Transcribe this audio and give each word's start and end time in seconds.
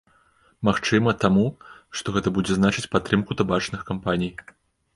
Магчыма, 0.69 1.13
таму, 1.23 1.43
што 2.01 2.07
гэта 2.17 2.33
будзе 2.39 2.57
значыць 2.59 2.87
падтрымку 2.97 3.39
табачных 3.43 3.87
кампаній. 3.95 4.35